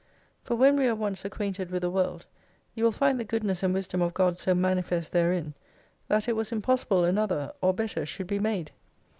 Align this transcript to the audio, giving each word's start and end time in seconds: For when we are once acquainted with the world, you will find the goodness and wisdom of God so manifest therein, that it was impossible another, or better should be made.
For 0.41 0.55
when 0.55 0.77
we 0.77 0.87
are 0.87 0.95
once 0.95 1.25
acquainted 1.25 1.69
with 1.69 1.83
the 1.83 1.89
world, 1.91 2.25
you 2.73 2.83
will 2.83 2.91
find 2.91 3.19
the 3.19 3.23
goodness 3.23 3.61
and 3.61 3.71
wisdom 3.71 4.01
of 4.01 4.15
God 4.15 4.39
so 4.39 4.55
manifest 4.55 5.11
therein, 5.11 5.53
that 6.07 6.27
it 6.27 6.35
was 6.35 6.51
impossible 6.51 7.03
another, 7.03 7.53
or 7.61 7.71
better 7.71 8.03
should 8.03 8.25
be 8.25 8.39
made. 8.39 8.71